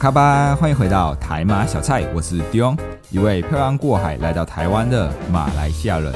[0.00, 2.74] 卡巴，欢迎回到台马小菜，我是 Dion，
[3.10, 6.10] 一位漂洋过海来到台湾的马来西亚人。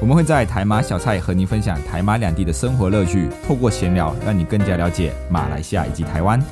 [0.00, 6.42] 我们会在台马小菜和您分享台马两地的生活乐趣，透过闲聊，让你更加了解马来西亚以及台湾。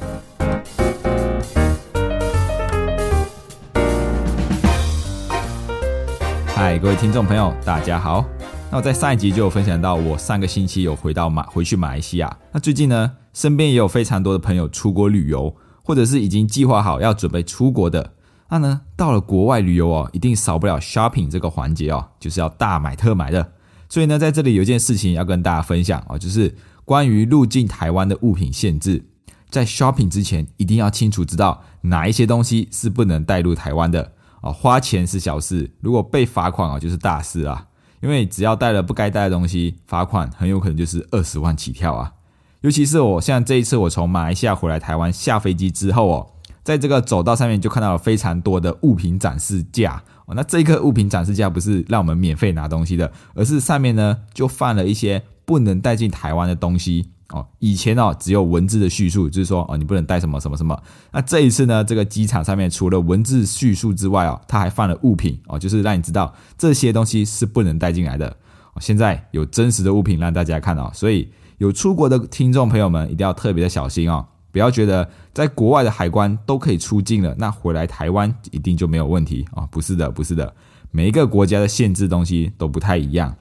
[6.46, 8.24] 嗨，各位听众朋友，大家好。
[8.70, 12.38] 那我在上一集就有分享到，我上个星期有回到马回去马来西亚。
[12.52, 15.52] 那最近呢，身边也有非常多的朋友出国旅游，
[15.88, 18.12] 或者是已经计划好要准备出国的。
[18.50, 23.52] 那呢，到了国外旅游哦，一定少不了 shopping 这个环节哦，就是要大买特买的。
[23.88, 29.02] 所以呢，在这里有件事情要跟大家分享哦，就是关于入境台湾的物品限制，
[29.48, 34.12] 在 shopping 之前一定要清楚知道哪一些东西是不能带入台湾的
[34.42, 34.52] 哦。
[34.52, 37.64] 花钱是小事，如果被罚款啊，就是大事啊。
[38.02, 42.12] 因为只要带了不该带的东西，罚款很有可能就是二十万起跳啊！
[42.60, 46.26] 尤其是我像这一次我从马来西亚回来台湾下飞机之后哦，
[46.64, 50.34] 在这个走道上面就看到了非常多的物品展示架哦。
[50.34, 57.10] 那这个物品展示架不是让我们免费拿东西的，而是上面呢就放了一些不能带进台湾的东西。
[57.30, 60.82] 哦，以前哦只有文字的叙述，就是说哦你不能带什么什么什么。
[61.12, 68.34] 那这一次呢，这个机场上面除了文字叙述之外哦，它还放了物品哦，就是让你知道这些东西是不能带进来的。
[68.80, 79.66] 现在有真实的物品让大家看到，所以有出国的听众朋友们一定要特别的小心哦，不要觉得在国外的海关都可以出境了，那回来台湾一定就没有问题啊？
[79.70, 80.54] 不是的，不是的，
[80.90, 83.36] 每一个国家的限制东西都不太一样。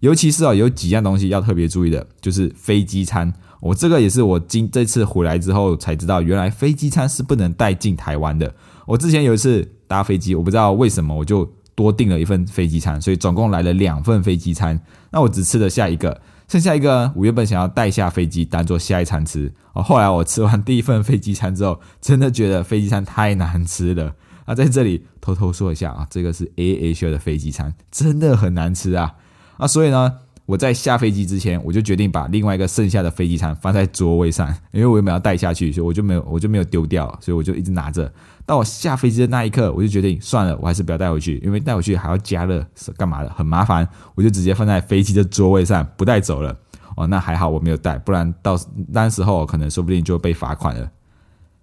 [0.00, 3.32] 尤其是啊，有几样东西要特别注意的，就是飞机餐。
[3.60, 8.52] 我这个也是我今这次回来之后才知道，原来飞机餐是不能带进台湾的。
[8.84, 14.80] 我之前有一次搭飞机，我不知道为什么我就多订了一份飞机餐，所以总共来了两份飞机餐。
[15.12, 19.52] 那我只吃了下一个，剩下一个我原本想要带下飞机当做下一餐吃。
[19.72, 24.14] 哦，后来我吃完第一份飞机餐之后，真的觉得飞机餐太难吃了。
[24.46, 29.14] 那在这里偷偷说一下啊，这个是 A A 秀的飞机餐，真的很难吃啊。
[29.56, 30.12] 啊，所以呢，
[30.44, 38.12] 我在下飞机之前，我就决定把另外一个剩下的飞机餐放在座位上，因为我原本要带下去，所以我就没有，我就没有丢掉，所以我就一直拿着。
[38.44, 43.88] 到我下飞机的那一刻，我就决定算了，我还是不要带回去，因为带回去还要加热，是干嘛的，很麻烦。
[44.16, 46.54] 我就直接放在飞机的座位上，不带走了。
[46.96, 48.58] 哦，那还好我没有带，不然到
[48.88, 50.90] 那时候可能说不定就被罚款了。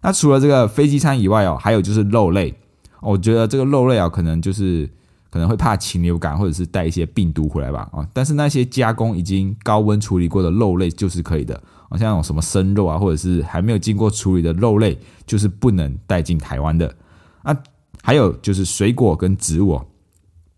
[0.01, 2.55] 那除了这个飞机餐以外哦，还有就是肉类，
[3.01, 4.89] 我觉得这个肉类啊，可能就是。
[5.29, 8.07] 可能会怕禽流感，或者是带一些病毒回来吧，啊！
[8.11, 11.55] 但是那些加工已经高温处理过的肉类就是可以的，
[11.89, 14.97] 啊，像那种什么生肉啊，或者是还没有经过处理的肉类，
[15.27, 16.93] 就是不能带进台湾的。
[17.43, 17.55] 啊，
[18.01, 19.79] 还有就是水果跟植物，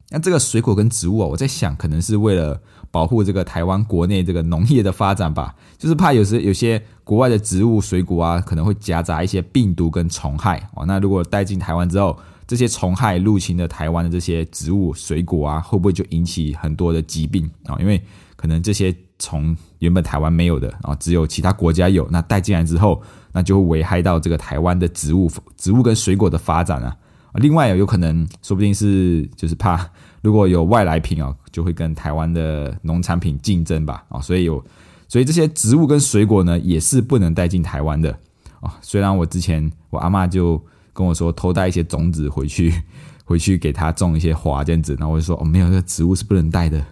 [0.10, 12.18] 那这个水果跟植物啊，我在想，可能是为了保护这个台湾国内这个农业的发展吧，就是怕有时有些国外的植物水果啊，可能会夹杂一些病毒跟虫害，哦，那如果带进台湾之后，
[12.52, 17.78] 这些虫害入侵的台湾的这些植物、水果啊，会不会就引起很多的疾病啊？
[17.80, 18.04] 因为
[18.36, 23.02] 可能这些虫原本台湾没有的啊，只有其他国家有，那带进来之后，
[23.32, 26.94] 那就会危害到这个台湾的植物、植物跟水果的发展啊。
[27.36, 29.90] 另外有可能，说不定是就是怕
[30.22, 34.20] 如果有外来品啊，就会跟台湾的农产品竞争吧啊。
[34.20, 34.62] 所以有，
[35.08, 38.12] 所以这些植物跟水果呢，也是不能带进台湾的
[38.60, 38.78] 啊。
[38.82, 40.62] 虽然我之前我阿妈就。
[40.94, 42.74] 跟我说偷带一些种子回去，
[43.26, 46.84] 回去给他种一些花这样子，然后我就说哦，没有，这个植物是不能带的。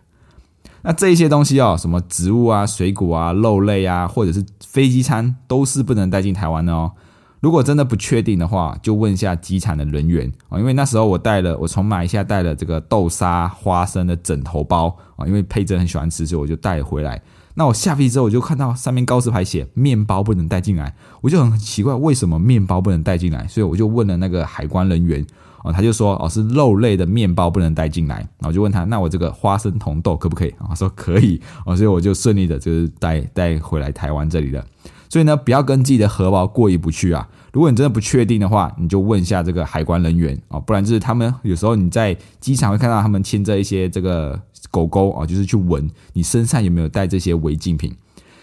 [0.82, 6.94] 那这些东西哦，什么植物啊、水果啊、肉类啊，或者是飞机餐，都是不能带进台湾的哦。
[7.42, 14.88] 如果真的不确定的话，就问一下机场的人员啊，因为那时候我带了，我从马来西亚带了这个豆沙、花生的枕头包
[15.18, 17.22] 啊，因为佩珍很喜欢吃，所以我就带回来。
[17.60, 25.28] 那我下飞机之后，我就看到上面告示牌写面包不能带进来，我就很奇怪为什么面包不能带进来，所以我就问了那个海关人员，
[25.66, 30.56] 哦，他就说哦是肉类的面包不能带进来，然后就问他那我这个花生红豆可不可以？
[30.58, 34.66] 啊，说可以，哦，所以我就顺利的就是带带回来台湾这里了。
[35.10, 37.28] 所以呢，不要跟自己的荷包过意不去啊。
[37.52, 44.40] 如果你真的不确定的话，你就问一下这个海关人员哦，不然就是他们有时候你在机场会看到他们牵着一些这个
[44.72, 47.96] 狗狗啊，就是去闻你身上有没有带这些违禁品。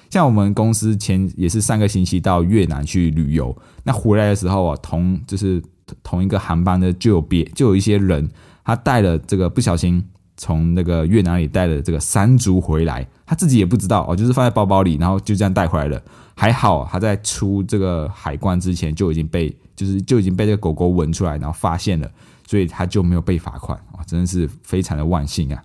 [0.08, 5.60] 像我们公司前也是上个星期到越南去旅游，那回来的时候啊，同就是
[6.02, 8.30] 同一个航班的就有别就有一些人，
[8.64, 10.02] 他带了这个不小心
[10.36, 16.00] 从那个越南里带了这个山竹回来，他自己也不知道哦，就是放在包包里，然后就这样带回来了。
[16.36, 22.08] 还好，他在出这个海关之前就已经被，就是就已经被这个狗狗闻出来，然后发现了，
[22.46, 25.62] 所以他就没有被罚款啊，真的是非常的万幸啊！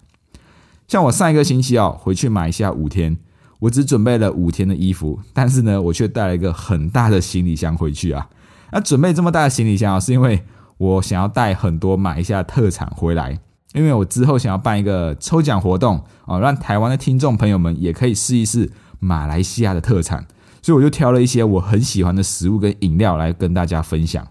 [0.92, 3.16] 像我上一个星期哦，回去买一下五天，
[3.60, 8.28] 我只准备了五天的衣服，但是呢，我却带了一个很大的行李箱回去啊！
[8.74, 10.44] 那准备这么大的行李箱啊，是因为
[10.78, 13.40] 我想要带很多马来西亚特产回来，
[13.74, 20.28] 因为我之后想要办一个抽奖活动啊，让台湾的听众朋友们也可以试一试马来西亚的特产，
[20.62, 24.28] 所以我就挑了一些我很喜欢的食物跟饮料来跟大家分享。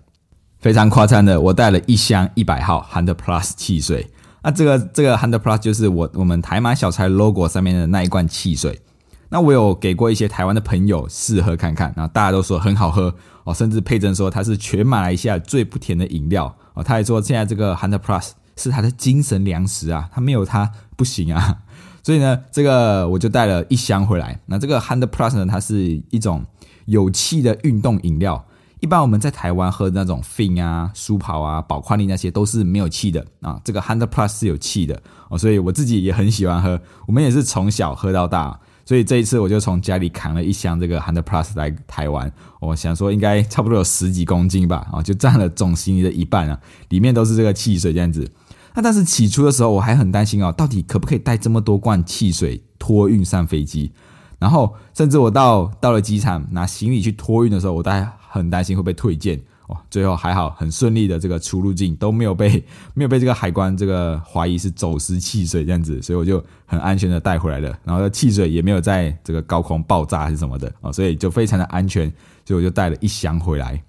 [0.59, 4.11] 非常夸张的，我带了一箱一百号 Hundred Plus 汽水。
[4.43, 8.81] 那这个这个 Hundred Plus 就是我我们台马小柴 logo 上面的那一罐汽水。
[9.29, 13.15] 那我有给过一些台湾的朋友试喝看看，然后大家都说很好喝
[13.45, 16.83] 哦，甚至佩珍说它是全马来西亚最不甜的饮料哦。
[16.83, 21.59] 他还说现在这个 Hundred Plus 是他的精神粮食啊，他没有它不行啊。
[22.03, 24.41] 所以呢，这个我就带了一箱回来。
[24.47, 26.45] 那这个 Hundred Plus 呢，它是一种
[26.87, 28.45] 有气的运动饮料。
[28.81, 36.81] 一般我们在台湾喝的那种 Fin 啊、舒跑啊、宝矿力那些都是没有气的啊，这个 Hundred Plus 是有气的哦，所以我自己也很喜欢喝。
[37.07, 42.33] 我们也是从小喝到大，所以这一次我就从家里扛了一箱这个 Hundred Plus 来台湾。
[42.59, 48.33] 我想说应该差不多有十几公斤吧，啊，就占了总行李的一半啊，里面都是这个汽水这样子。
[48.75, 53.93] 那但是起初的时候我还很担心哦，到底可不可以带这么多罐汽水托运上飞机？
[54.39, 58.11] 然后甚至我到到了机场拿行李去托运的时候，我大概。
[58.31, 62.63] 很担心会被退件哦，最后还好，很顺利的这个出入境都没有被
[62.95, 67.77] 没有被这个海关这个怀疑是走私汽水这样子，所以我就很安全的带回来了。
[67.85, 72.09] 然后汽水也没有在这个高空爆炸还是什么的哦，所以就非常的安全，
[72.45, 73.83] 所以我就带了一箱回来。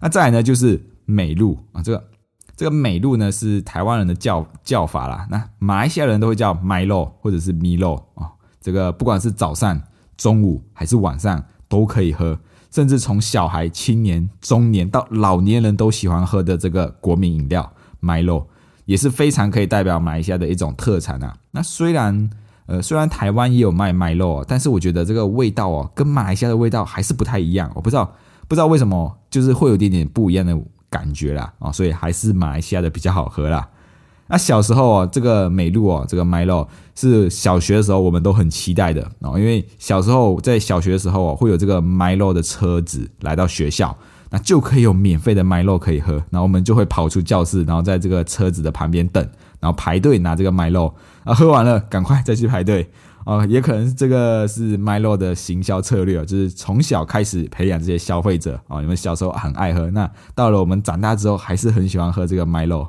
[0.00, 2.04] 那再来呢就是美露啊，这个
[2.56, 8.30] 这个美露呢是台湾人的叫叫法啦，那马来西亚人都会叫 Milo 或者是 Milo 啊，
[8.60, 9.80] 这个不管是早上、
[10.16, 12.38] 中午还是晚上都可以喝。
[12.70, 18.44] 甚至从小孩、青年、中年到老年人都喜欢喝的这个国民饮料 Milo，
[18.84, 21.36] 也是非常可以代表马来西亚的一种特产啊。
[21.50, 22.30] 那虽然
[22.66, 27.70] 呃虽然台湾也有卖 Milo，但是我觉得这个味道哦，跟马来西亚的味道还是不太一样。
[27.74, 28.14] 我不知道
[28.46, 30.56] 不知道为什么，就是会有点点不一样的
[30.88, 33.68] 感觉啦啊，所以还是马来西亚的比较好喝啦。
[34.30, 43.96] 那小时候哦，这个美露哦，这个 Milo 是小学的时候我们都很期待的哦，因为小时候在小学的时候哦，会有这个 Milo 的车子来到学校，
[44.30, 49.28] 那就可以有免费的 Milo 可以喝，然后我们就会跑出教室，然后在这个车子的旁边等，
[49.58, 50.92] 然后排队拿这个 Milo，
[51.24, 52.88] 啊，喝完了赶快再去排队
[53.24, 62.86] 哦，也可能这个是 Milo 的行销策略就是从小开始培养这些消费者啊，你们小时候很爱喝，那到了我们长大之后还是很喜欢喝这个 Milo。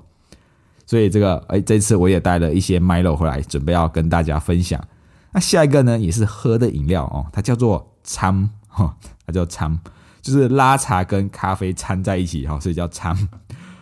[0.92, 4.86] 所以这个哎，这次我也带了一些 Milo 回来，准备要跟大家分享。
[5.32, 8.94] 那下一个呢，也是喝的饮料哦，它叫做掺哈，
[9.26, 9.80] 它叫掺，
[10.22, 13.16] 就是拉茶跟咖啡掺在一起哈，所以叫掺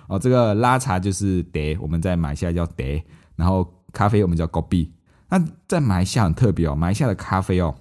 [0.06, 0.20] 哦。
[0.20, 3.04] 这个拉茶就是得，我们在马来西亚叫得，
[3.36, 4.92] 然后咖啡我们叫 Kopi。
[5.30, 7.74] 那在马来西亚很特别哦，马来西亚的咖啡哦，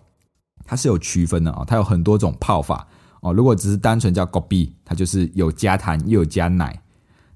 [0.65, 2.89] 它是有区分的哦，它有很多种泡法
[3.21, 3.35] 哦。
[3.35, 6.81] 如果只是单纯叫 Kopi，它就是有加糖又有加奶，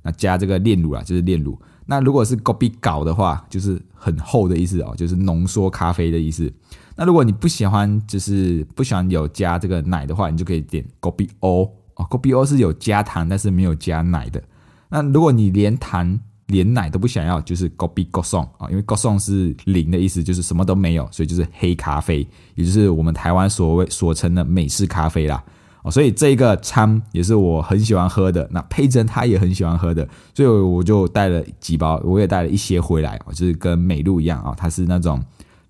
[0.00, 1.61] 那加这个炼乳啊，就是炼乳。
[1.93, 6.50] 那如果是 Gobi 搞的话，就是很厚的意思哦，就是浓缩咖啡的意思。
[6.97, 14.43] 那如果你不喜欢，就是不喜欢有加这个奶的话，你就可以点 Gobi O 哦，Gobi O 是有加糖，但是没有加奶的。
[14.89, 25.44] 那如果你连糖连奶都不想要，就是 Gobi Go Song 啊，因为 Go Song 是零的意思，就是什么都没有，所以就是黑咖啡，也就是我们台湾所谓所称的美式咖啡啦。
[25.82, 35.20] 哦，所以这个餐也是我很喜欢喝的，那佩珍她也很喜欢喝的，所以我就带了几包，我也带了一些回来，就是跟美露一样啊，它是那种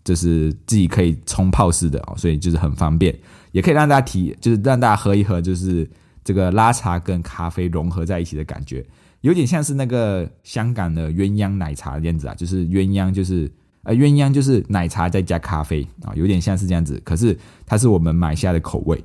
[0.05, 3.19] 就是自己可以冲泡式的哦，所以就是很方便，
[3.53, 5.89] 也可以让大家体，就是让大家喝一喝，就是
[6.23, 8.85] 这个拉茶跟咖啡融合在一起的感觉，
[9.23, 13.51] 有点像是那个香港的鸳鸯奶茶这样子啊，就是鸳鸯就是
[13.85, 19.03] 呃鸳鸯就是奶茶再加咖啡啊，有点像是这样子，可是它是我们买下的口味。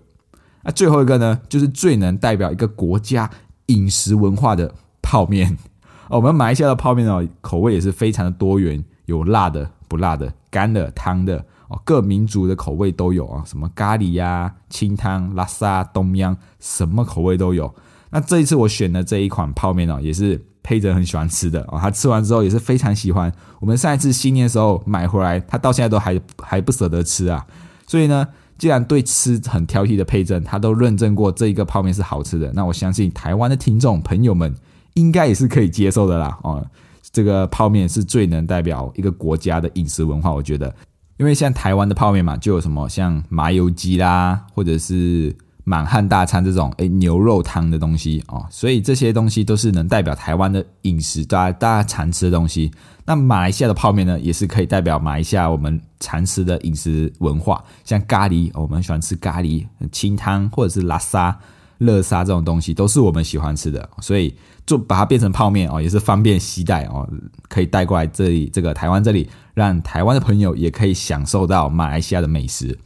[0.67, 3.29] 那最后一个呢，就是最能代表一个国家
[3.67, 5.57] 饮食文化的泡面。
[6.11, 11.37] 我们马来西亚的泡面哦，口味也是非常的多元，有辣的、不辣的、干的、汤的
[11.69, 17.73] 哦，各民族的口味都有啊，什么咖喱呀、清汤、拉萨、东央，什么口味都有。
[18.09, 23.31] 那这一次我选的这一款泡面哦，也是佩着很喜欢吃的哦，他吃完之后也是非常喜欢。
[23.61, 27.47] 我们上一次新年的时候买回来，他到现在都还还不舍得吃啊，
[27.87, 28.27] 所以呢。
[28.57, 34.53] 既然对吃很挑剔的佩珍，他都认证过这一个泡面是好吃的，那我相信台湾的听众朋友们
[34.95, 36.37] 应该也是可以接受的啦。
[36.43, 36.65] 哦，
[37.11, 40.75] 这个泡面是最能代表一个国家的饮食文化，我觉得，
[41.17, 45.35] 因为像台湾的泡面嘛，就有什么像麻油鸡啦，或者是。
[45.69, 52.71] 满汉大餐这种诶牛肉汤的东西哦，所以这些东西都是能代表台湾的饮食，大家大家常吃的东西。
[53.03, 61.37] 那马来西亚的泡面呢，也是可以代表马来西亚我们常吃的饮食文化，像咖喱，我们喜欢吃咖喱清汤或者是拉沙，
[61.79, 64.33] 乐沙这种东西都是我们喜欢吃的，所以
[64.65, 67.05] 就把它变成泡面哦，也是方便携带哦，
[67.49, 72.79] 可以带过来这里这个台湾这里，让台湾的朋友也可以享受到马来西亚的美食。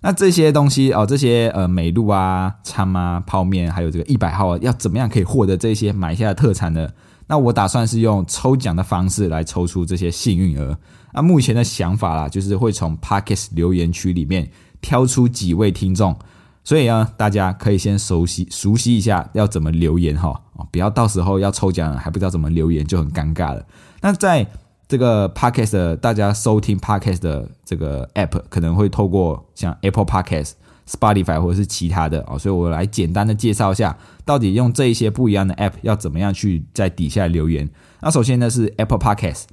[0.00, 6.88] 那这些东西哦，这些呃美露啊、餐啊、泡面，还有这个一百号，要怎么样可以获得这些买下的特产呢？
[7.26, 10.78] 那我打算是用抽奖的方式来抽出这些幸运儿。
[11.12, 14.50] 那目前的想法啦，就是会从 Parkes 留言区里面
[14.80, 16.16] 挑出几位听众。
[16.64, 23.64] 所以呢，大家可以先熟悉熟悉一下要怎么留言哈，哦，不要到时候要抽奖了还不知道怎么留言就很尴尬了。
[24.00, 24.46] 那在
[24.88, 30.52] 这个 podcast 大家收听 podcast 的这个 app 可能会透过像 Apple Podcast、
[30.88, 37.68] Spotify 或者是其他的哦，所以我来简单的介绍一下，到底用这一些不一样的 app 要怎么样去在底下留言。
[38.00, 39.44] 那首先呢是 Apple Podcast，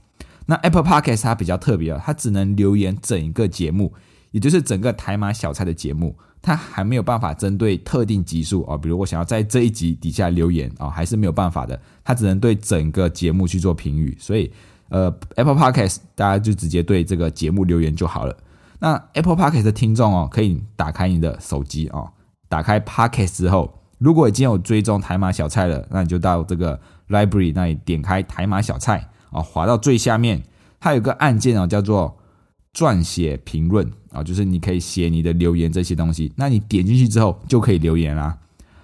[0.46, 3.94] 那 Apple Podcast 它比较特别啊，它只能留言整一个节目，
[4.32, 6.16] 也就是整个台马小菜的节目。
[6.42, 11.78] 它还没有办法针对特定集数啊，比如我想要在这一集底下留言啊，还是没有办法的。
[12.06, 14.50] 它只能对整个节目去做评语，所以
[14.90, 18.36] 呃，Apple Podcast 大家就直接对这个节目留言就好了。
[18.80, 22.10] 那 Apple Podcast 的听众哦，可以打开你的手机哦，
[22.48, 30.44] 打开 Podcast 之后，如果已经有追踪台马小菜了，那你就到这个 Library 那里点开台马小菜啊，滑到最下面，
[30.80, 32.18] 它有个按键哦，叫做。
[32.76, 36.34] 撰写评论啊，就是你可以写你的留言这些东西。
[36.36, 38.38] 那你点进去之后就可以留言啦。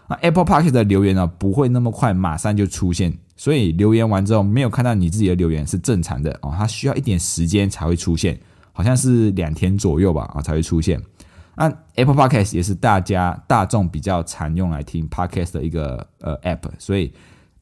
[0.08, 8.39] 那 Apple Park 的留言呢，不会那么快马上就出现，所以留言完之后没有看到你自己的留言是正常的哦，它需要一点时间才会出现，
[8.71, 11.01] 好像是两天左右吧啊才会出现。
[11.55, 17.12] 那 Apple Podcast 也是大家大众比较常用来听 Podcast 的一个呃 App，所以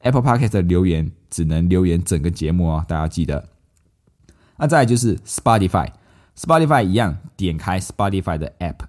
[0.00, 3.48] Apple Podcast 的留言只能留言整个节目哦，大家记得。
[4.58, 5.88] 那再就是 Spotify。
[6.36, 8.80] Spotify 一样，点开 Spotify 的 App。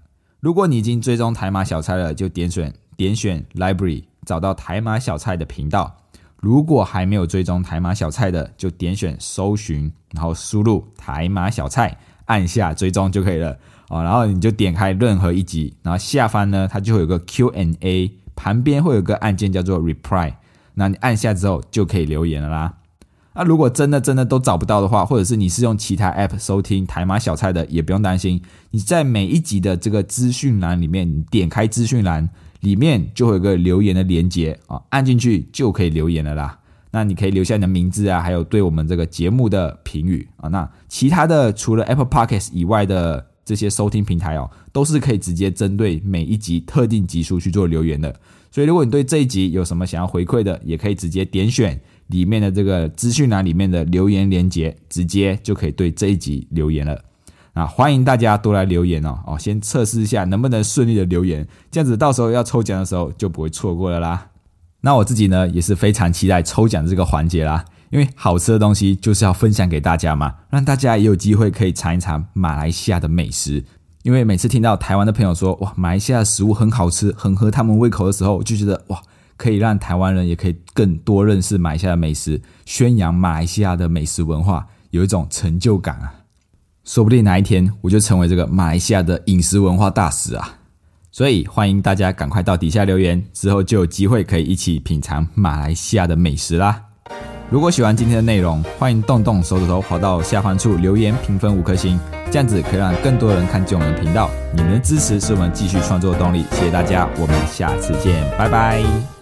[0.41, 6.00] 如果你已经追踪台马小菜了，就点选点选 Library，找到台马小菜的频道。
[6.41, 13.57] 如果还没有追踪台马小菜的，就点选搜寻，然后输入台马小菜，按下追踪就可以了
[13.87, 14.01] 啊。
[14.03, 20.33] 然后你就点开任何一集，然后下方呢，它就会有个 Q&A，旁边会有个按键叫做 Reply，
[20.73, 22.73] 那你按下之后就可以留言了啦。
[23.33, 28.41] 那如果真的真的都找不到的话，或者是你是用其他 app 收听台马小菜的，也不用担心。
[28.71, 32.27] 你在每一集的这个资讯栏里面，你点开资讯栏
[32.61, 36.57] 里面就会有个留言的连接啊，按进去就可以留言了啦。
[36.89, 40.49] 那你可以留下你的名字啊，还有对我们这个节目的评语啊。
[40.49, 48.13] 那其他的除了 Apple Podcast 以外的这些收听平台哦，都是可以直接针对每一集特定集数去做留言的。
[48.51, 51.79] 所以如果你对这一集有什么想要回馈的，也可以直接点选。
[52.07, 57.01] 里面的这个资讯栏里面的留言连接，直接就可以对这一集留言了。
[57.53, 64.27] 啊，欢迎大家多来留言哦哦，先测试一下能不能顺利的留言，这样子到时候要抽奖的时候就不会错过了啦。
[64.81, 73.63] 那我自己呢也是非常期待抽奖这个环节啦，因为好吃的东西就是要分享给大家嘛，让大家也有机会可以尝一尝马来西亚的美食。
[74.03, 79.01] 因为每次听到台湾的朋友说哇，马来西亚的食物很好吃，很合他们胃口的时候，就觉得哇。
[79.37, 86.13] 可以让台湾人也可以更多认识马来西亚的美食，宣扬马来西亚的美食文化，有一种成就感啊！
[86.83, 90.57] 说不定哪一天我就成为这个马来西亚的饮食文化大使啊！
[91.11, 96.81] 所以欢迎大家赶快到底下留言，之后就有机会可以一起品尝马来西亚的美食啦！
[97.49, 101.99] 如果喜欢今天的内容，欢迎动动手指头滑到下方处留言评分五颗星，
[102.31, 104.29] 这样子可以让更多人看见我们的频道。
[104.55, 109.20] 你们的支持是我们继续创作的动力，谢谢大家，我们下次见，拜拜。